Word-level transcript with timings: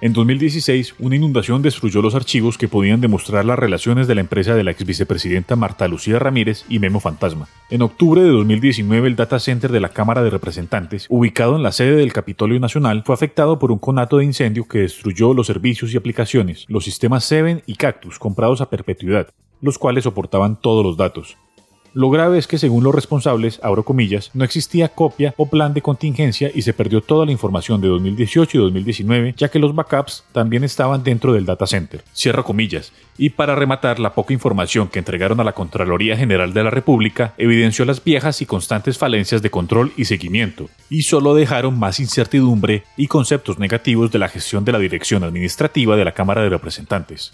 En 0.00 0.12
2016, 0.12 0.94
una 1.00 1.16
inundación 1.16 1.60
destruyó 1.60 2.02
los 2.02 2.14
archivos 2.14 2.56
que 2.56 2.68
podían 2.68 3.00
demostrar 3.00 3.44
las 3.44 3.58
relaciones 3.58 4.06
de 4.06 4.14
la 4.14 4.20
empresa 4.20 4.54
de 4.54 4.62
la 4.62 4.70
ex 4.70 4.86
vicepresidenta 4.86 5.56
Marta 5.56 5.88
Lucía 5.88 6.20
Ramírez 6.20 6.64
y 6.68 6.78
Memo 6.78 7.00
Fantasma. 7.00 7.48
En 7.68 7.82
octubre 7.82 8.22
de 8.22 8.30
2019, 8.30 9.08
el 9.08 9.16
data 9.16 9.40
center 9.40 9.72
de 9.72 9.80
la 9.80 9.88
Cámara 9.88 10.22
de 10.22 10.30
Representantes, 10.30 11.06
ubicado 11.08 11.56
en 11.56 11.64
la 11.64 11.72
sede 11.72 11.96
del 11.96 12.12
Capitolio 12.12 12.60
Nacional, 12.60 13.02
fue 13.04 13.16
afectado 13.16 13.58
por 13.58 13.72
un 13.72 13.80
conato 13.80 14.18
de 14.18 14.24
incendio 14.24 14.68
que 14.68 14.82
destruyó 14.82 15.34
los 15.34 15.48
servicios 15.48 15.92
y 15.92 15.96
aplicaciones, 15.96 16.64
los 16.68 16.84
sistemas 16.84 17.24
Seven 17.24 17.64
y 17.66 17.74
Cactus 17.74 18.20
comprados 18.20 18.60
a 18.60 18.70
perpetuidad, 18.70 19.30
los 19.60 19.78
cuales 19.78 20.04
soportaban 20.04 20.60
todos 20.60 20.84
los 20.84 20.96
datos. 20.96 21.36
Lo 21.96 22.10
grave 22.10 22.36
es 22.36 22.46
que 22.46 22.58
según 22.58 22.84
los 22.84 22.94
responsables, 22.94 23.58
abro 23.62 23.82
comillas, 23.82 24.30
no 24.34 24.44
existía 24.44 24.88
copia 24.88 25.32
o 25.38 25.48
plan 25.48 25.72
de 25.72 25.80
contingencia 25.80 26.50
y 26.54 26.60
se 26.60 26.74
perdió 26.74 27.00
toda 27.00 27.24
la 27.24 27.32
información 27.32 27.80
de 27.80 27.88
2018 27.88 28.58
y 28.58 28.60
2019, 28.60 29.34
ya 29.34 29.48
que 29.48 29.58
los 29.58 29.74
backups 29.74 30.22
también 30.30 30.62
estaban 30.62 31.02
dentro 31.02 31.32
del 31.32 31.46
data 31.46 31.66
center. 31.66 32.04
Comillas. 32.44 32.92
Y 33.16 33.30
para 33.30 33.54
rematar, 33.54 33.98
la 33.98 34.12
poca 34.12 34.34
información 34.34 34.88
que 34.88 34.98
entregaron 34.98 35.40
a 35.40 35.44
la 35.44 35.54
Contraloría 35.54 36.18
General 36.18 36.52
de 36.52 36.64
la 36.64 36.68
República 36.68 37.32
evidenció 37.38 37.86
las 37.86 38.04
viejas 38.04 38.42
y 38.42 38.44
constantes 38.44 38.98
falencias 38.98 39.40
de 39.40 39.48
control 39.48 39.90
y 39.96 40.04
seguimiento, 40.04 40.68
y 40.90 41.00
solo 41.00 41.34
dejaron 41.34 41.78
más 41.78 41.98
incertidumbre 41.98 42.82
y 42.98 43.06
conceptos 43.06 43.58
negativos 43.58 44.12
de 44.12 44.18
la 44.18 44.28
gestión 44.28 44.66
de 44.66 44.72
la 44.72 44.78
dirección 44.78 45.24
administrativa 45.24 45.96
de 45.96 46.04
la 46.04 46.12
Cámara 46.12 46.42
de 46.42 46.50
Representantes. 46.50 47.32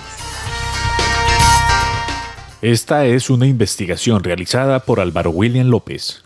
Esta 2.62 3.08
es 3.08 3.32
una 3.32 3.48
investigación 3.48 4.24
realizada 4.24 4.82
por 4.82 5.00
Álvaro 5.00 5.32
William 5.32 5.70
López. 5.70 6.24